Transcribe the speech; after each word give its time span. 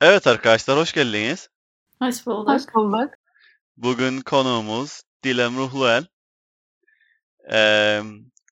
Evet 0.00 0.26
arkadaşlar 0.26 0.78
hoş 0.78 0.92
geldiniz. 0.92 1.48
Hoş 2.02 2.26
bulduk. 2.26 2.48
Hoş 2.48 2.62
bulduk. 2.74 3.10
Bugün 3.76 4.20
konuğumuz 4.20 5.02
Dilem 5.24 5.56
Ruhluel. 5.56 6.06
Ee, 7.52 8.02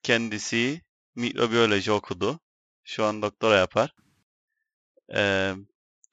kendisi 0.03 0.81
mikrobiyoloji 1.15 1.91
okudu. 1.91 2.39
Şu 2.83 3.05
an 3.05 3.21
doktora 3.21 3.55
yapar. 3.55 3.95
Ee, 5.15 5.53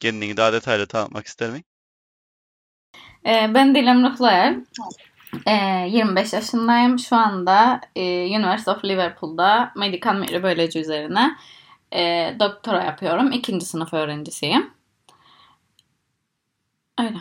kendini 0.00 0.36
daha 0.36 0.52
detaylı 0.52 0.86
tanıtmak 0.86 1.26
ister 1.26 1.50
miyim? 1.50 1.64
Ee, 3.26 3.54
ben 3.54 3.74
Dilem 3.74 4.10
Ruhlayel. 4.10 4.64
Ee, 5.46 5.86
25 5.88 6.32
yaşındayım. 6.32 6.98
Şu 6.98 7.16
anda 7.16 7.80
e, 7.96 8.26
University 8.26 8.70
of 8.70 8.84
Liverpool'da 8.84 9.72
medikal 9.76 10.14
mikrobiyoloji 10.14 10.78
üzerine 10.78 11.36
e, 11.92 12.34
doktora 12.40 12.84
yapıyorum. 12.84 13.32
İkinci 13.32 13.66
sınıf 13.66 13.94
öğrencisiyim. 13.94 14.74
Öyle. 16.98 17.18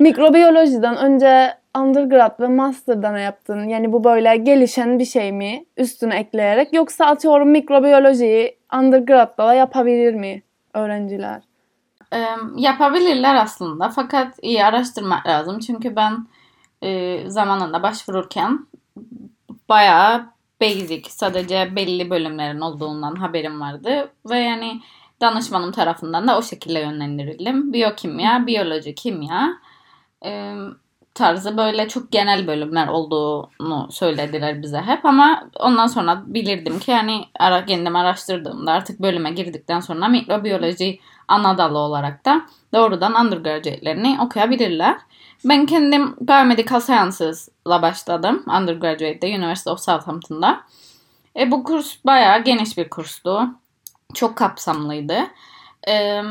Mikrobiyolojiden 0.00 0.96
önce 0.96 1.58
undergrad 1.78 2.40
ve 2.40 2.48
master'da 2.48 3.12
ne 3.12 3.20
yaptın? 3.20 3.68
Yani 3.68 3.92
bu 3.92 4.04
böyle 4.04 4.36
gelişen 4.36 4.98
bir 4.98 5.04
şey 5.04 5.32
mi 5.32 5.64
üstüne 5.76 6.16
ekleyerek 6.16 6.72
yoksa 6.72 7.06
atıyorum 7.06 7.48
mikrobiyolojiyi 7.48 8.58
undergrad'da 8.78 9.46
da 9.46 9.54
yapabilir 9.54 10.14
mi 10.14 10.42
öğrenciler? 10.74 11.42
Ee, 12.12 12.26
yapabilirler 12.56 13.34
aslında 13.34 13.88
fakat 13.88 14.34
iyi 14.42 14.64
araştırmak 14.64 15.26
lazım. 15.26 15.58
Çünkü 15.58 15.96
ben 15.96 16.26
e, 16.82 17.20
zamanında 17.30 17.82
başvururken 17.82 18.66
bayağı 19.68 20.26
basic 20.60 21.02
sadece 21.10 21.76
belli 21.76 22.10
bölümlerin 22.10 22.60
olduğundan 22.60 23.14
haberim 23.14 23.60
vardı 23.60 24.10
ve 24.30 24.38
yani 24.38 24.80
danışmanım 25.20 25.72
tarafından 25.72 26.28
da 26.28 26.38
o 26.38 26.42
şekilde 26.42 26.78
yönlendirildim. 26.78 27.72
Biyokimya, 27.72 28.46
biyoloji, 28.46 28.94
kimya 28.94 29.48
e, 30.24 30.54
tarzı 31.16 31.56
böyle 31.56 31.88
çok 31.88 32.12
genel 32.12 32.46
bölümler 32.46 32.88
olduğunu 32.88 33.88
söylediler 33.90 34.62
bize 34.62 34.80
hep 34.80 35.04
ama 35.04 35.50
ondan 35.60 35.86
sonra 35.86 36.22
bilirdim 36.26 36.78
ki 36.78 36.90
yani 36.90 37.24
ara, 37.38 37.66
kendim 37.66 37.96
araştırdığımda 37.96 38.72
artık 38.72 39.00
bölüme 39.00 39.30
girdikten 39.30 39.80
sonra 39.80 40.08
mikrobiyoloji 40.08 41.00
ana 41.28 41.58
dalı 41.58 41.78
olarak 41.78 42.24
da 42.24 42.42
doğrudan 42.74 43.14
undergraduate'lerini 43.26 44.18
okuyabilirler. 44.22 44.96
Ben 45.44 45.66
kendim 45.66 46.16
Biomedical 46.20 46.80
Sciences'la 46.80 47.82
başladım 47.82 48.42
undergraduate'de 48.46 49.26
University 49.26 49.70
of 49.70 49.80
Southampton'da. 49.80 50.60
E, 51.38 51.50
bu 51.50 51.64
kurs 51.64 52.04
bayağı 52.04 52.44
geniş 52.44 52.78
bir 52.78 52.88
kurstu. 52.88 53.48
Çok 54.16 54.36
kapsamlıydı. 54.36 55.18
E, 55.88 56.22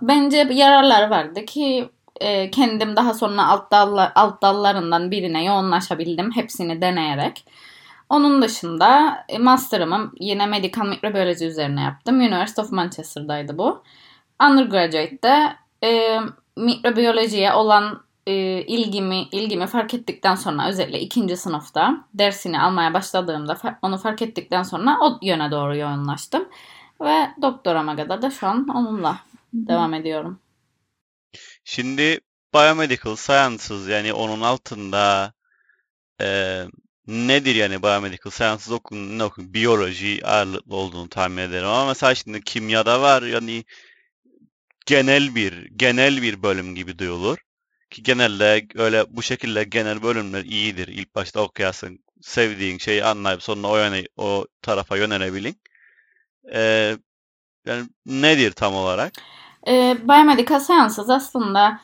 bence 0.00 0.48
yararları 0.50 1.10
vardı 1.10 1.44
ki 1.44 1.90
e, 2.20 2.50
kendim 2.50 2.96
daha 2.96 3.14
sonra 3.14 3.46
alt, 3.48 3.72
dallar, 3.72 4.12
alt 4.14 4.42
dallarından 4.42 5.10
birine 5.10 5.44
yoğunlaşabildim 5.44 6.30
hepsini 6.32 6.80
deneyerek. 6.80 7.44
Onun 8.08 8.42
dışında 8.42 9.18
master'ımı 9.38 10.12
yine 10.20 10.46
medikal 10.46 10.86
mikrobiyoloji 10.86 11.46
üzerine 11.46 11.82
yaptım. 11.82 12.20
University 12.20 12.60
of 12.60 12.72
Manchester'daydı 12.72 13.58
bu. 13.58 13.82
Undergraduate'de 14.42 15.56
e, 15.84 16.20
mikrobiyolojiye 16.56 17.52
olan 17.52 18.05
e, 18.26 18.32
ilgimi 18.66 19.22
ilgimi 19.32 19.66
fark 19.66 19.94
ettikten 19.94 20.34
sonra 20.34 20.68
özellikle 20.68 21.00
ikinci 21.00 21.36
sınıfta 21.36 22.04
dersini 22.14 22.60
almaya 22.60 22.94
başladığımda 22.94 23.78
onu 23.82 23.98
fark 23.98 24.22
ettikten 24.22 24.62
sonra 24.62 24.98
o 25.02 25.18
yöne 25.22 25.50
doğru 25.50 25.76
yoğunlaştım. 25.76 26.48
Ve 27.00 27.30
doktorama 27.42 27.96
kadar 27.96 28.22
da 28.22 28.30
şu 28.30 28.46
an 28.46 28.68
onunla 28.68 29.20
devam 29.52 29.94
ediyorum. 29.94 30.40
Şimdi 31.64 32.20
Biomedical 32.54 33.16
Sciences 33.16 33.88
yani 33.88 34.12
onun 34.12 34.40
altında 34.40 35.32
e, 36.20 36.62
nedir 37.06 37.54
yani 37.54 37.82
Biomedical 37.82 38.30
Sciences 38.30 38.70
okun, 38.70 39.18
ne 39.18 39.24
okun? 39.24 39.54
Biyoloji 39.54 40.26
ağırlıklı 40.26 40.76
olduğunu 40.76 41.08
tahmin 41.08 41.36
ederim 41.42 41.68
ama 41.68 41.86
mesela 41.86 42.14
şimdi 42.14 42.42
kimyada 42.42 43.02
var 43.02 43.22
yani 43.22 43.64
genel 44.86 45.34
bir 45.34 45.70
genel 45.76 46.22
bir 46.22 46.42
bölüm 46.42 46.74
gibi 46.74 46.98
duyulur. 46.98 47.45
Ki 47.96 48.02
genelde 48.02 48.66
öyle 48.74 49.04
bu 49.10 49.22
şekilde 49.22 49.64
genel 49.64 50.02
bölümler 50.02 50.44
iyidir. 50.44 50.88
İlk 50.88 51.14
başta 51.14 51.40
okuyasın, 51.40 51.98
sevdiğin 52.20 52.78
şeyi 52.78 53.04
anlayıp 53.04 53.42
sonra 53.42 53.68
o 53.68 53.76
yöne, 53.76 54.04
o 54.16 54.46
tarafa 54.62 54.96
yönelebilin. 54.96 55.56
Ee, 56.52 56.96
yani 57.66 57.84
nedir 58.06 58.52
tam 58.52 58.74
olarak? 58.74 59.12
E, 59.68 59.96
Biomedical 60.08 60.60
Sciences 60.60 61.10
aslında 61.10 61.80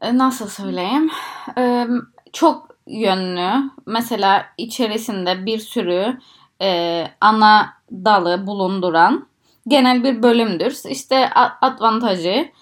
e, 0.00 0.18
nasıl 0.18 0.48
söyleyeyim? 0.48 1.10
E, 1.58 1.86
çok 2.32 2.76
yönlü. 2.86 3.70
Mesela 3.86 4.46
içerisinde 4.58 5.46
bir 5.46 5.58
sürü 5.58 6.18
e, 6.62 7.06
ana 7.20 7.74
dalı 7.92 8.46
bulunduran 8.46 9.26
genel 9.68 10.04
bir 10.04 10.22
bölümdür. 10.22 10.78
İşte 10.88 11.30
avantajı, 11.60 12.52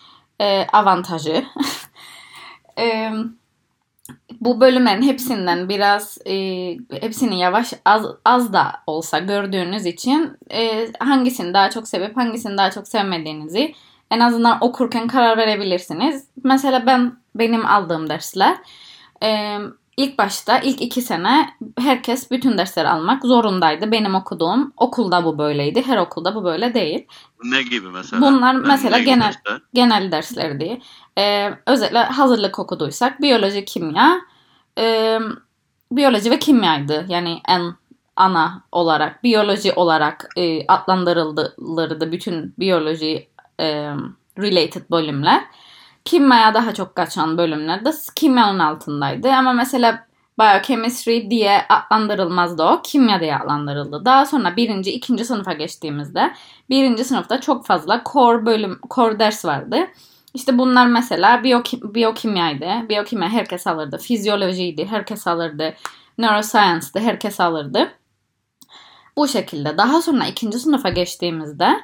e, 0.41 0.67
avantajı. 0.73 1.45
e, 2.81 3.13
bu 4.41 4.61
bölümlerin 4.61 5.03
hepsinden 5.03 5.69
biraz 5.69 6.19
e, 6.27 6.35
hepsini 7.01 7.41
yavaş 7.41 7.73
az, 7.85 8.07
az 8.25 8.53
da 8.53 8.73
olsa 8.87 9.19
gördüğünüz 9.19 9.87
için 9.87 10.37
e, 10.51 10.93
hangisini 10.99 11.55
daha 11.55 11.71
çok 11.71 11.89
sevip 11.89 12.17
hangisini 12.17 12.59
daha 12.59 12.71
çok 12.71 12.89
sevmediğinizi 12.89 13.75
en 14.11 14.21
azından 14.21 14.59
okurken 14.61 15.07
karar 15.07 15.39
verebilirsiniz. 15.39 16.29
Mesela 16.45 16.87
ben 16.87 17.17
benim 17.35 17.67
aldığım 17.67 18.09
dersler 18.09 18.57
e, 19.23 19.59
ilk 19.97 20.19
başta 20.19 20.59
ilk 20.59 20.83
iki 20.83 21.03
sene 21.03 21.51
herkes 21.79 22.31
bütün 22.31 22.59
dersleri 22.59 22.89
almak 22.89 23.23
zorundaydı. 23.23 23.93
Benim 23.93 24.15
okuduğum 24.15 24.73
okulda 24.77 25.25
bu 25.25 25.39
böyleydi. 25.39 25.87
Her 25.87 25.97
okulda 25.97 26.35
bu 26.35 26.45
böyle 26.45 26.75
değil. 26.75 27.07
Ne 27.45 27.63
gibi 27.63 27.89
mesela? 27.89 28.23
Bunlar 28.23 28.55
mesela 28.55 28.99
genel 28.99 29.27
dersler? 29.27 29.61
genel 29.75 30.13
derslerdi. 30.13 30.81
Ee, 31.19 31.51
özellikle 31.67 31.99
hazırlık 31.99 32.59
okuduysak 32.59 33.23
biyoloji, 33.23 33.65
kimya, 33.65 34.21
e, 34.79 35.19
biyoloji 35.93 36.31
ve 36.31 36.39
kimyaydı. 36.39 37.07
Yani 37.09 37.41
en 37.49 37.75
ana 38.17 38.65
olarak 38.73 39.25
biyoloji 39.25 39.73
olarak 39.73 40.29
e, 40.37 40.67
adlandırılırdı 40.67 42.13
bütün 42.13 42.55
biyoloji 42.59 43.29
e, 43.61 43.93
related 44.39 44.83
bölümler. 44.91 45.45
Kimyaya 46.11 46.55
daha 46.55 46.75
çok 46.75 46.95
kaçan 46.95 47.39
bölümler 47.39 47.85
de 47.85 47.91
kimyanın 48.17 48.59
altındaydı. 48.59 49.33
Ama 49.33 49.53
mesela 49.53 50.07
biochemistry 50.41 51.31
diye 51.31 51.63
adlandırılmazdı 51.69 52.63
o. 52.63 52.81
Kimya 52.85 53.21
diye 53.21 53.37
adlandırıldı. 53.37 54.05
Daha 54.05 54.27
sonra 54.27 54.57
birinci, 54.57 54.93
ikinci 54.93 55.25
sınıfa 55.25 55.53
geçtiğimizde 55.53 56.33
birinci 56.71 57.05
sınıfta 57.05 57.41
çok 57.41 57.67
fazla 57.67 58.03
core 58.13 58.47
bölüm, 58.47 58.79
core 58.91 59.19
ders 59.19 59.45
vardı. 59.45 59.77
İşte 60.35 60.59
bunlar 60.59 60.87
mesela 60.87 61.45
biyokim, 61.45 61.95
biyokimyaydı. 61.95 62.89
Biyokimya 62.89 63.29
herkes 63.29 63.67
alırdı. 63.67 63.99
Fizyolojiydi. 63.99 64.87
Herkes 64.87 65.27
alırdı. 65.27 65.75
Neuroscience'dı. 66.19 66.99
Herkes 66.99 67.41
alırdı. 67.41 67.93
Bu 69.17 69.29
şekilde. 69.29 69.79
Daha 69.79 70.03
sonra 70.03 70.27
ikinci 70.27 70.59
sınıfa 70.59 70.89
geçtiğimizde 70.89 71.81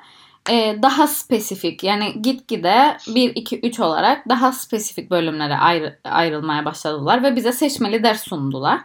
e, 0.50 0.82
daha 0.82 1.06
spesifik 1.06 1.84
yani 1.84 2.22
gitgide 2.22 2.96
1, 3.08 3.36
2, 3.36 3.60
3 3.60 3.80
olarak 3.80 4.28
daha 4.28 4.52
spesifik 4.52 5.10
bölümlere 5.10 5.56
ayrı, 5.56 5.98
ayrılmaya 6.04 6.64
başladılar 6.64 7.22
ve 7.22 7.36
bize 7.36 7.52
seçmeli 7.52 8.02
ders 8.02 8.24
sundular. 8.24 8.80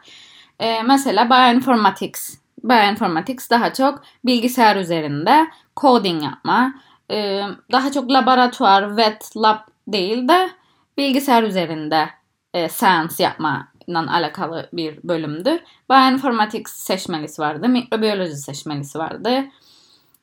E, 0.60 0.84
mesela 0.84 1.30
Bioinformatics. 1.30 2.38
Bioinformatics 2.64 3.50
daha 3.50 3.74
çok 3.74 4.02
bilgisayar 4.26 4.76
üzerinde 4.76 5.48
coding 5.78 6.24
yapma, 6.24 6.74
e, 7.12 7.42
daha 7.72 7.92
çok 7.92 8.12
laboratuvar, 8.12 8.98
vet, 8.98 9.38
lab 9.38 9.60
değil 9.88 10.28
de 10.28 10.50
bilgisayar 10.98 11.44
üzerinde 11.44 12.10
e, 12.54 12.70
science 12.70 13.24
yapma 13.24 13.72
alakalı 13.96 14.70
bir 14.74 15.00
bölümdür. 15.04 15.62
Bioinformatics 15.90 16.72
seçmelisi 16.74 17.42
vardı, 17.42 17.70
mikrobiyoloji 17.70 18.36
seçmelisi 18.36 19.00
vardı. 19.00 19.46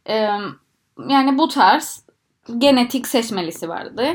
E, 0.09 0.31
yani 1.09 1.39
bu 1.39 1.49
tarz 1.49 2.05
genetik 2.59 3.09
seçmelisi 3.09 3.69
vardı. 3.69 4.07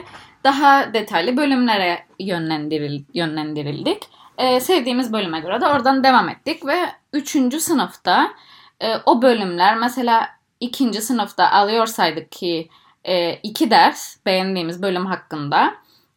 Daha 0.43 0.93
detaylı 0.93 1.37
bölümlere 1.37 2.05
yönlendiril, 2.19 3.03
yönlendirildik. 3.13 4.03
Ee, 4.37 4.59
sevdiğimiz 4.59 5.13
bölüme 5.13 5.39
göre 5.39 5.61
de 5.61 5.67
oradan 5.67 6.03
devam 6.03 6.29
ettik 6.29 6.65
ve 6.65 6.75
üçüncü 7.13 7.59
sınıfta 7.59 8.31
e, 8.79 8.95
o 9.05 9.21
bölümler 9.21 9.77
mesela 9.77 10.29
ikinci 10.59 11.01
sınıfta 11.01 11.51
alıyorsaydık 11.51 12.31
ki 12.31 12.69
e, 13.03 13.33
iki 13.33 13.71
ders 13.71 14.25
beğendiğimiz 14.25 14.81
bölüm 14.81 15.05
hakkında. 15.05 15.73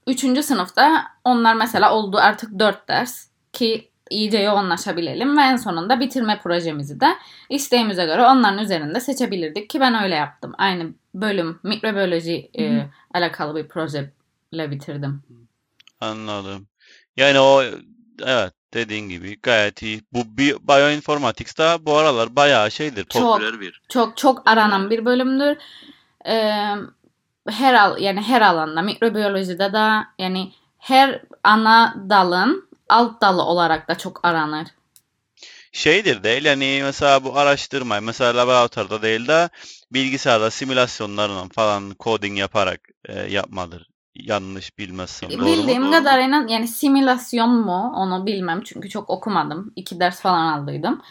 Üçüncü 0.07 0.43
sınıfta 0.43 1.05
onlar 1.25 1.55
mesela 1.55 1.95
oldu 1.95 2.19
artık 2.21 2.59
dört 2.59 2.89
ders 2.89 3.27
ki 3.53 3.91
iyice 4.11 4.39
yoğunlaşabilelim 4.39 5.39
ve 5.39 5.43
en 5.43 5.57
sonunda 5.57 6.01
bitirme 6.01 6.41
projemizi 6.41 7.01
de 7.01 7.17
isteğimize 7.51 8.05
göre 8.05 8.23
onların 8.23 8.59
üzerinde 8.59 9.01
seçebilirdik 9.01 9.71
ki 9.71 9.81
ben 9.81 10.03
öyle 10.03 10.15
yaptım. 10.15 10.53
Aynı 10.59 10.95
bölüm 11.15 11.61
mikrobiyoloji 11.63 12.51
e, 12.59 12.87
alakalı 13.15 13.57
bir 13.57 13.69
projeyle 13.69 14.71
bitirdim. 14.71 15.23
Anladım. 16.01 16.69
Yani 17.17 17.41
o 17.41 17.63
evet 18.25 18.53
dediğin 18.75 19.09
gibi 19.09 19.41
gayet 19.43 19.83
iyi. 19.83 20.03
Bu 20.13 20.39
bi 20.39 20.55
bioinformatics 20.69 21.59
da 21.59 21.87
bu 21.87 21.97
aralar 21.97 22.37
bayağı 22.37 22.71
şeydir, 22.71 23.05
Çok. 23.05 23.23
popüler 23.23 23.61
bir. 23.61 23.81
Çok 23.89 24.17
çok 24.17 24.51
aranan 24.51 24.91
bir 24.91 25.05
bölümdür. 25.05 25.57
Ee, 26.27 26.75
her 27.49 27.75
al 27.75 27.99
yani 27.99 28.23
her 28.23 28.41
alanda 28.41 28.83
mikrobiyolojide 28.83 29.73
de 29.73 30.05
yani 30.19 30.53
her 30.79 31.23
ana 31.45 31.95
dalın 32.11 32.69
alt 32.89 33.21
dalı 33.21 33.43
olarak 33.43 33.89
da 33.89 33.99
çok 33.99 34.25
aranır. 34.25 34.69
Şeydir 35.73 36.23
değil 36.23 36.45
yani 36.45 36.81
mesela 36.83 37.25
bu 37.25 37.39
araştırma 37.39 38.01
mesela 38.01 38.37
laboratuvarda 38.37 39.03
değil 39.03 39.29
de 39.29 39.49
bilgisayarda 39.93 40.51
simülasyonlarla 40.51 41.45
falan 41.53 41.93
coding 42.01 42.39
yaparak 42.39 42.81
e, 43.05 43.33
yapmadır. 43.33 43.89
Yanlış 44.15 44.79
bilmezsem. 44.79 45.31
Doğru 45.31 45.39
mu? 45.39 45.47
Bildiğim 45.47 45.83
Doğru. 45.83 45.91
kadarıyla 45.91 46.45
yani 46.49 46.69
simülasyon 46.69 47.51
mu 47.51 47.93
onu 47.97 48.27
bilmem 48.27 48.61
çünkü 48.65 48.89
çok 48.89 49.11
okumadım. 49.11 49.73
İki 49.77 50.01
ders 50.01 50.21
falan 50.21 50.59
aldıydım. 50.59 51.03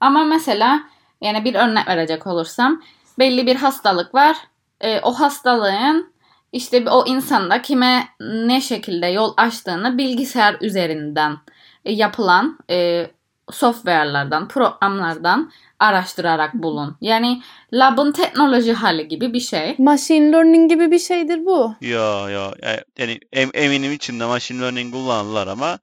Ama 0.00 0.24
mesela 0.24 0.80
yani 1.20 1.44
bir 1.44 1.54
örnek 1.54 1.88
verecek 1.88 2.26
olursam 2.26 2.82
belli 3.18 3.46
bir 3.46 3.56
hastalık 3.56 4.14
var. 4.14 4.36
Ee, 4.80 5.00
o 5.00 5.12
hastalığın 5.12 6.11
işte 6.52 6.90
o 6.90 7.06
insanda 7.06 7.62
kime 7.62 8.08
ne 8.20 8.60
şekilde 8.60 9.06
yol 9.06 9.34
açtığını 9.36 9.98
bilgisayar 9.98 10.56
üzerinden 10.60 11.36
e, 11.84 11.92
yapılan 11.92 12.58
e, 12.70 13.06
software'lardan, 13.50 14.48
programlardan 14.48 15.52
araştırarak 15.78 16.54
bulun. 16.54 16.96
Yani 17.00 17.42
labın 17.72 18.12
teknoloji 18.12 18.72
hali 18.72 19.08
gibi 19.08 19.32
bir 19.32 19.40
şey. 19.40 19.74
Machine 19.78 20.32
learning 20.32 20.70
gibi 20.70 20.90
bir 20.90 20.98
şeydir 20.98 21.46
bu. 21.46 21.74
Ya 21.80 22.30
ya 22.30 22.54
e, 22.62 22.84
yani 22.98 23.20
em- 23.32 23.50
eminim 23.54 23.92
içinde 23.92 24.26
machine 24.26 24.62
learning 24.62 24.94
kullanırlar 24.94 25.46
ama 25.46 25.78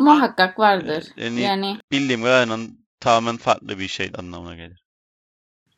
Muhakkak 0.00 0.58
vardır. 0.58 1.04
e, 1.16 1.24
yani, 1.24 1.40
Yani 1.40 1.78
bildiğim 1.92 2.22
kadarıyla 2.22 2.58
tamamen 3.00 3.36
farklı 3.36 3.78
bir 3.78 3.88
şey 3.88 4.12
anlamına 4.18 4.54
gelir. 4.54 4.84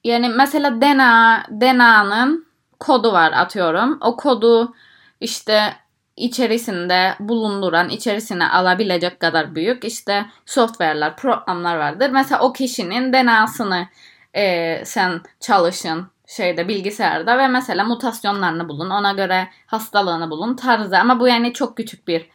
Yani 0.05 0.29
mesela 0.29 0.81
DNA, 0.81 1.47
DNA'nın 1.61 2.46
kodu 2.81 3.13
var 3.13 3.33
atıyorum. 3.33 3.99
O 4.01 4.17
kodu 4.17 4.75
işte 5.21 5.73
içerisinde 6.17 7.15
bulunduran, 7.21 7.89
içerisine 7.89 8.49
alabilecek 8.49 9.21
kadar 9.21 9.55
büyük 9.55 9.85
işte 9.85 10.27
software'lar, 10.47 11.17
programlar 11.17 11.77
vardır. 11.77 12.11
Mesela 12.11 12.41
o 12.41 12.53
kişinin 12.53 13.13
DNA'sını 13.13 13.89
e, 14.35 14.83
sen 14.85 15.21
çalışın 15.41 16.07
şeyde 16.27 16.69
bilgisayarda 16.69 17.39
ve 17.39 17.49
mesela 17.49 17.85
mutasyonlarını 17.85 18.69
bulun. 18.69 18.91
Ona 18.91 19.13
göre 19.13 19.49
hastalığını 19.67 20.31
bulun 20.31 20.57
tarzı 20.57 20.99
ama 20.99 21.21
bu 21.21 21.29
yani 21.29 21.53
çok 21.53 21.77
küçük 21.77 22.09
bir 22.09 22.29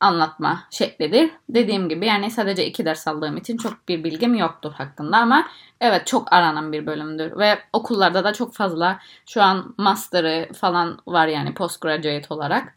anlatma 0.00 0.60
şeklidir. 0.70 1.30
Dediğim 1.48 1.88
gibi 1.88 2.06
yani 2.06 2.30
sadece 2.30 2.66
iki 2.66 2.84
ders 2.84 3.08
aldığım 3.08 3.36
için 3.36 3.56
çok 3.56 3.88
bir 3.88 4.04
bilgim 4.04 4.34
yoktur 4.34 4.72
hakkında 4.72 5.16
ama 5.16 5.48
evet 5.80 6.06
çok 6.06 6.32
aranan 6.32 6.72
bir 6.72 6.86
bölümdür 6.86 7.38
ve 7.38 7.58
okullarda 7.72 8.24
da 8.24 8.32
çok 8.32 8.54
fazla 8.54 8.98
şu 9.26 9.42
an 9.42 9.74
master'ı 9.78 10.52
falan 10.52 10.98
var 11.06 11.26
yani 11.26 11.54
postgraduate 11.54 12.34
olarak 12.34 12.74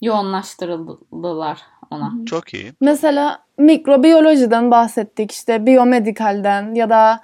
yoğunlaştırıldılar 0.00 1.62
ona. 1.90 2.12
Çok 2.26 2.54
iyi. 2.54 2.72
Mesela 2.80 3.38
mikrobiyolojiden 3.58 4.70
bahsettik 4.70 5.32
işte 5.32 5.66
biyomedikalden 5.66 6.74
ya 6.74 6.90
da 6.90 7.20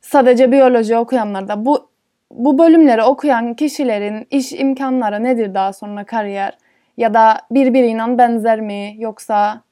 sadece 0.00 0.52
biyoloji 0.52 0.96
okuyanlarda 0.96 1.64
bu 1.64 1.88
bu 2.30 2.58
bölümleri 2.58 3.02
okuyan 3.02 3.54
kişilerin 3.54 4.26
iş 4.30 4.52
imkanları 4.52 5.24
nedir 5.24 5.54
daha 5.54 5.72
sonra 5.72 6.04
kariyer 6.04 6.58
ya 6.96 7.14
da 7.14 7.40
birbiriyle 7.50 8.18
benzer 8.18 8.60
mi 8.60 8.94
yoksa 8.98 9.62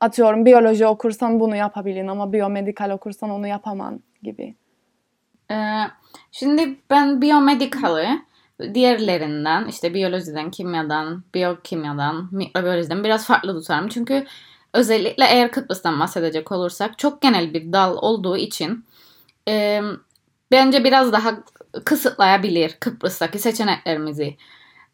atıyorum 0.00 0.46
biyoloji 0.46 0.86
okursan 0.86 1.40
bunu 1.40 1.56
yapabilin 1.56 2.08
ama 2.08 2.32
biyomedikal 2.32 2.90
okursan 2.90 3.30
onu 3.30 3.46
yapaman 3.46 4.00
gibi. 4.22 4.54
Ee, 5.50 5.84
şimdi 6.32 6.76
ben 6.90 7.22
biyomedikalı 7.22 8.06
diğerlerinden 8.74 9.66
işte 9.66 9.94
biyolojiden, 9.94 10.50
kimyadan, 10.50 11.24
biyokimyadan, 11.34 12.28
mikrobiyolojiden 12.32 13.04
biraz 13.04 13.26
farklı 13.26 13.60
tutarım. 13.60 13.88
Çünkü 13.88 14.26
özellikle 14.74 15.24
eğer 15.24 15.50
Kıbrıs'tan 15.50 16.00
bahsedecek 16.00 16.52
olursak 16.52 16.98
çok 16.98 17.22
genel 17.22 17.54
bir 17.54 17.72
dal 17.72 17.96
olduğu 17.96 18.36
için 18.36 18.84
e, 19.48 19.82
bence 20.50 20.84
biraz 20.84 21.12
daha 21.12 21.34
kısıtlayabilir 21.84 22.76
Kıbrıs'taki 22.80 23.38
seçeneklerimizi. 23.38 24.36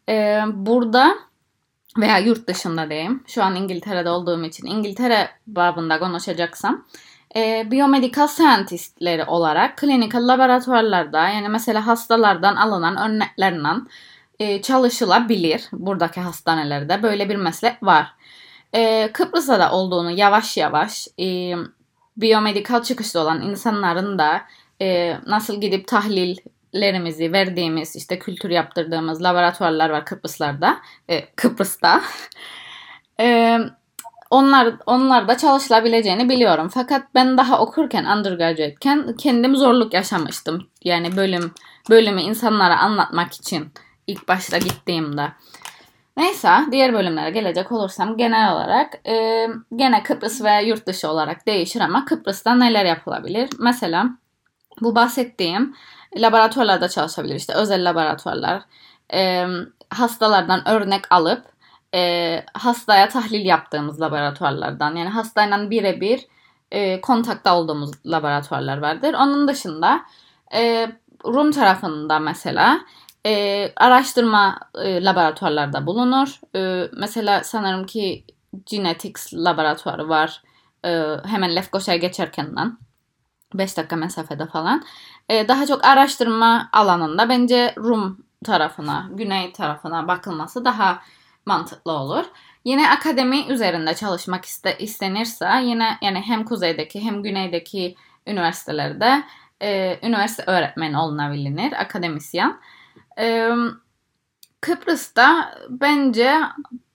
E, 0.09 0.41
burada 0.53 1.15
veya 1.97 2.17
yurt 2.17 2.47
dışında 2.47 2.89
diyeyim. 2.89 3.23
Şu 3.27 3.43
an 3.43 3.55
İngiltere'de 3.55 4.09
olduğum 4.09 4.43
için 4.43 4.67
İngiltere 4.67 5.29
babında 5.47 5.99
konuşacaksam 5.99 6.85
e, 7.35 7.71
biyomedikal 7.71 8.27
scientistleri 8.27 9.23
olarak 9.23 9.77
klinikal 9.77 10.27
laboratuvarlarda 10.27 11.29
yani 11.29 11.49
mesela 11.49 11.87
hastalardan 11.87 12.55
alınan 12.55 12.97
örneklerle 12.97 13.81
e, 14.39 14.61
çalışılabilir 14.61 15.63
buradaki 15.71 16.21
hastanelerde. 16.21 17.03
Böyle 17.03 17.29
bir 17.29 17.35
meslek 17.35 17.83
var. 17.83 18.13
E, 18.73 19.11
Kıbrıs'ta 19.13 19.59
da 19.59 19.71
olduğunu 19.71 20.11
yavaş 20.11 20.57
yavaş 20.57 21.07
e, 21.19 21.53
biyomedikal 22.17 22.83
çıkışlı 22.83 23.19
olan 23.19 23.41
insanların 23.41 24.19
da 24.19 24.41
e, 24.81 25.17
nasıl 25.27 25.61
gidip 25.61 25.87
tahlillerimizi 26.75 27.33
verdiğimiz 27.33 27.95
işte 27.95 28.19
kültür 28.19 28.49
yaptırdığımız 28.49 29.23
laboratuvarlar 29.23 29.89
var 29.89 30.05
Kıbrıslarda. 30.05 30.77
E, 31.09 31.25
Kıbrıs'ta. 31.35 32.01
e, 33.19 33.59
onlar 34.29 34.73
onlar 34.85 35.27
da 35.27 35.37
çalışılabileceğini 35.37 36.29
biliyorum. 36.29 36.69
Fakat 36.73 37.03
ben 37.15 37.37
daha 37.37 37.61
okurken 37.61 38.05
undergraduate'ken 38.05 39.15
kendim 39.17 39.55
zorluk 39.55 39.93
yaşamıştım. 39.93 40.67
Yani 40.83 41.17
bölüm 41.17 41.51
bölümü 41.89 42.21
insanlara 42.21 42.79
anlatmak 42.79 43.33
için 43.33 43.67
ilk 44.07 44.27
başta 44.27 44.57
gittiğimde. 44.57 45.27
Neyse 46.17 46.49
diğer 46.71 46.93
bölümlere 46.93 47.29
gelecek 47.29 47.71
olursam 47.71 48.17
genel 48.17 48.53
olarak 48.53 49.07
e, 49.07 49.47
gene 49.75 50.03
Kıbrıs 50.03 50.43
ve 50.43 50.63
yurt 50.63 50.87
dışı 50.87 51.09
olarak 51.09 51.47
değişir 51.47 51.81
ama 51.81 52.05
Kıbrıs'ta 52.05 52.55
neler 52.55 52.85
yapılabilir? 52.85 53.49
Mesela 53.59 54.09
bu 54.81 54.95
bahsettiğim 54.95 55.75
laboratuvarlarda 56.15 56.89
çalışabilir 56.89 57.35
işte 57.35 57.53
özel 57.53 57.89
laboratuvarlar. 57.89 58.61
E, 59.13 59.47
hastalardan 59.89 60.67
örnek 60.67 61.11
alıp 61.11 61.45
e, 61.93 62.43
hastaya 62.53 63.09
tahlil 63.09 63.45
yaptığımız 63.45 64.01
laboratuvarlardan 64.01 64.95
yani 64.95 65.09
hastayla 65.09 65.69
birebir 65.69 66.27
e, 66.71 67.01
kontakta 67.01 67.57
olduğumuz 67.57 67.91
laboratuvarlar 68.05 68.77
vardır. 68.77 69.13
Onun 69.13 69.47
dışında 69.47 70.01
e, 70.53 70.91
Rum 71.25 71.51
tarafında 71.51 72.19
mesela 72.19 72.79
e, 73.25 73.71
araştırma 73.75 74.59
e, 74.83 75.03
laboratuvarlarda 75.03 75.85
bulunur. 75.85 76.39
E, 76.55 76.89
mesela 76.93 77.43
sanırım 77.43 77.85
ki 77.85 78.25
Genetics 78.65 79.33
laboratuvarı 79.33 80.09
var. 80.09 80.41
E, 80.85 81.03
hemen 81.25 81.55
Lefkoşa'ya 81.55 81.97
geçerkenden 81.97 82.77
5 83.53 83.77
dakika 83.77 83.95
mesafede 83.95 84.45
falan. 84.45 84.83
E, 85.29 85.47
daha 85.47 85.65
çok 85.65 85.85
araştırma 85.85 86.69
alanında 86.71 87.29
bence 87.29 87.73
Rum 87.77 88.25
tarafına, 88.43 89.09
güney 89.11 89.51
tarafına 89.51 90.07
bakılması 90.07 90.65
daha 90.65 91.01
mantıklı 91.45 91.91
olur. 91.91 92.25
Yine 92.65 92.89
akademi 92.89 93.47
üzerinde 93.47 93.93
çalışmak 93.93 94.45
iste, 94.45 94.77
istenirse 94.77 95.49
yine 95.63 95.97
yani 96.01 96.21
hem 96.21 96.45
kuzeydeki 96.45 97.01
hem 97.01 97.23
güneydeki 97.23 97.95
üniversitelerde 98.27 99.23
e, 99.61 99.99
üniversite 100.03 100.43
öğretmeni 100.47 100.97
olunabilir, 100.97 101.81
akademisyen. 101.81 102.59
E, 103.19 103.49
Kıbrıs'ta 104.61 105.55
bence 105.69 106.39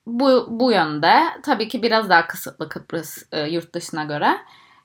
bu, 0.05 0.47
bu 0.49 0.71
yönde 0.71 1.23
tabii 1.43 1.67
ki 1.67 1.83
biraz 1.83 2.09
daha 2.09 2.27
kısıtlı 2.27 2.69
Kıbrıs 2.69 3.23
e, 3.31 3.41
yurt 3.41 3.75
dışına 3.75 4.03
göre. 4.03 4.37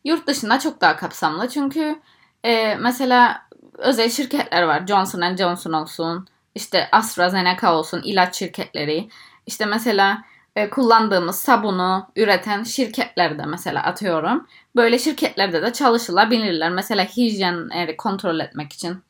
Yurt 0.05 0.27
dışında 0.27 0.59
çok 0.59 0.81
daha 0.81 0.97
kapsamlı 0.97 1.49
çünkü 1.49 2.01
e, 2.45 2.75
mesela 2.75 3.47
özel 3.79 4.11
şirketler 4.11 4.63
var. 4.63 4.87
Johnson 4.87 5.37
Johnson 5.37 5.73
olsun, 5.73 6.29
işte 6.55 6.89
AstraZeneca 6.93 7.73
olsun, 7.73 8.03
ilaç 8.05 8.37
şirketleri. 8.37 9.09
İşte 9.47 9.67
mesela 9.67 10.25
e, 10.57 10.71
kullandığımız 10.71 11.37
sabunu 11.37 12.07
üreten 12.17 12.63
şirketlerde 12.63 13.47
mesela 13.47 13.83
atıyorum. 13.83 14.47
Böyle 14.77 14.99
şirketlerde 14.99 15.63
de 15.63 15.73
çalışılabilirler. 15.73 16.71
Mesela 16.71 17.05
hijyenleri 17.05 17.97
kontrol 17.97 18.41
etmek 18.41 18.73
için 18.73 19.03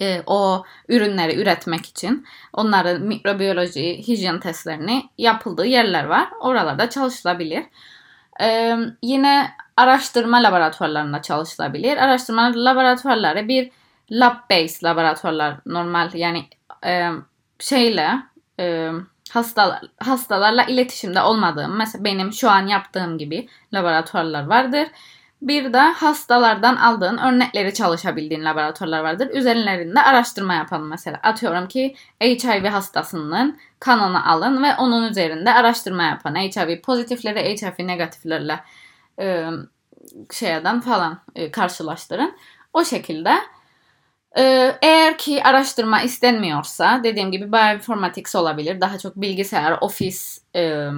e, 0.00 0.22
o 0.26 0.64
ürünleri 0.88 1.40
üretmek 1.40 1.86
için 1.86 2.26
onların 2.52 3.02
mikrobiyoloji, 3.02 4.08
hijyen 4.08 4.40
testlerini 4.40 5.10
yapıldığı 5.18 5.66
yerler 5.66 6.04
var. 6.04 6.28
Oralarda 6.40 6.90
çalışılabilir. 6.90 7.64
Ee, 8.40 8.76
yine 9.02 9.50
araştırma 9.76 10.42
laboratuvarlarında 10.42 11.22
çalışılabilir. 11.22 11.96
Araştırma 11.96 12.52
laboratuvarları 12.54 13.48
bir 13.48 13.70
lab-based 14.10 14.84
laboratuvarlar 14.84 15.54
normal 15.66 16.14
yani 16.14 16.44
e, 16.86 17.10
şeyle 17.58 18.10
e, 18.60 18.90
hastalar, 19.30 19.80
hastalarla 19.98 20.64
iletişimde 20.64 21.22
olmadığım 21.22 21.76
mesela 21.76 22.04
benim 22.04 22.32
şu 22.32 22.50
an 22.50 22.66
yaptığım 22.66 23.18
gibi 23.18 23.48
laboratuvarlar 23.74 24.46
vardır. 24.46 24.88
Bir 25.42 25.72
de 25.72 25.78
hastalardan 25.78 26.76
aldığın 26.76 27.18
örnekleri 27.18 27.74
çalışabildiğin 27.74 28.44
laboratuvarlar 28.44 29.00
vardır. 29.00 29.30
Üzerlerinde 29.32 30.02
araştırma 30.02 30.54
yapalım 30.54 30.88
mesela. 30.88 31.20
Atıyorum 31.22 31.68
ki 31.68 31.94
HIV 32.22 32.66
hastasının 32.66 33.58
kanını 33.80 34.26
alın 34.26 34.62
ve 34.62 34.74
onun 34.78 35.10
üzerinde 35.10 35.54
araştırma 35.54 36.02
yapın. 36.02 36.34
HIV 36.34 36.80
pozitifleri 36.80 37.40
HIV 37.40 37.86
negatiflerle 37.86 38.60
e, 39.20 39.46
şeyden 40.32 40.80
falan 40.80 41.18
e, 41.34 41.50
karşılaştırın. 41.50 42.36
O 42.72 42.84
şekilde 42.84 43.38
e, 44.38 44.76
eğer 44.82 45.18
ki 45.18 45.44
araştırma 45.44 46.02
istenmiyorsa 46.02 47.00
dediğim 47.04 47.32
gibi 47.32 47.52
bioinformatics 47.52 48.34
olabilir. 48.34 48.80
Daha 48.80 48.98
çok 48.98 49.16
bilgisayar, 49.16 49.78
ofis 49.80 50.42
e, 50.56 50.88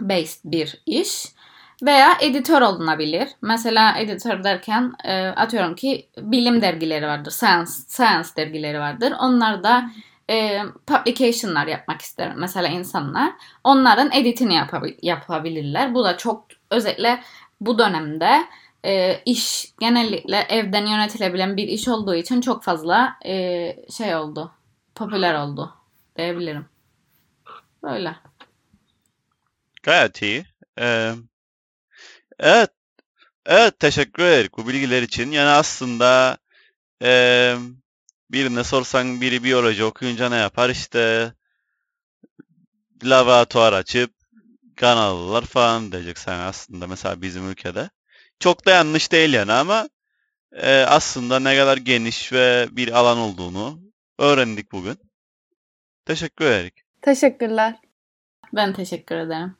based 0.00 0.40
bir 0.44 0.82
iş. 0.86 1.35
Veya 1.82 2.16
editör 2.20 2.62
olunabilir. 2.62 3.28
Mesela 3.42 3.98
editör 3.98 4.44
derken 4.44 4.92
e, 5.04 5.26
atıyorum 5.26 5.74
ki 5.74 6.08
bilim 6.18 6.62
dergileri 6.62 7.06
vardır. 7.06 7.30
Science, 7.30 7.70
science 7.70 8.28
dergileri 8.36 8.78
vardır. 8.78 9.12
Onlar 9.20 9.64
da 9.64 9.90
e, 10.30 10.62
publication'lar 10.86 11.66
yapmak 11.66 12.00
ister 12.00 12.34
mesela 12.34 12.68
insanlar. 12.68 13.32
Onların 13.64 14.12
editini 14.12 14.54
yapabil- 14.54 14.98
yapabilirler. 15.02 15.94
Bu 15.94 16.04
da 16.04 16.16
çok 16.16 16.46
özellikle 16.70 17.20
bu 17.60 17.78
dönemde 17.78 18.44
e, 18.84 19.20
iş 19.24 19.74
genellikle 19.80 20.36
evden 20.36 20.86
yönetilebilen 20.86 21.56
bir 21.56 21.68
iş 21.68 21.88
olduğu 21.88 22.14
için 22.14 22.40
çok 22.40 22.62
fazla 22.62 23.16
e, 23.26 23.76
şey 23.90 24.16
oldu. 24.16 24.52
Popüler 24.94 25.34
oldu 25.34 25.74
diyebilirim. 26.16 26.66
Böyle. 27.82 28.16
Gayet 29.82 30.22
iyi. 30.22 30.44
Ee, 30.80 31.12
evet. 32.38 32.70
Evet 33.46 33.78
teşekkür 33.80 34.22
ederim 34.22 34.50
bu 34.56 34.68
bilgiler 34.68 35.02
için. 35.02 35.30
Yani 35.30 35.48
aslında 35.48 36.38
eee 37.02 37.56
birine 38.30 38.64
sorsan 38.64 39.20
biri 39.20 39.44
biyoloji 39.44 39.84
okuyunca 39.84 40.28
ne 40.28 40.36
yapar? 40.36 40.70
İşte 40.70 41.32
laboratuvar 43.04 43.72
açıp 43.72 44.10
kan 44.76 44.96
alırlar 44.96 45.42
falan 45.42 45.92
diyecek 45.92 46.18
sen 46.18 46.38
aslında 46.38 46.86
mesela 46.86 47.22
bizim 47.22 47.50
ülkede. 47.50 47.90
Çok 48.40 48.66
da 48.66 48.70
yanlış 48.70 49.12
değil 49.12 49.32
yani 49.32 49.52
ama 49.52 49.88
e, 50.52 50.72
aslında 50.88 51.40
ne 51.40 51.56
kadar 51.56 51.76
geniş 51.76 52.32
ve 52.32 52.68
bir 52.70 52.98
alan 52.98 53.18
olduğunu 53.18 53.80
öğrendik 54.18 54.72
bugün. 54.72 54.98
Teşekkür 56.06 56.44
ederim. 56.44 56.70
Teşekkürler. 57.02 57.76
Ben 58.54 58.72
teşekkür 58.72 59.16
ederim. 59.16 59.56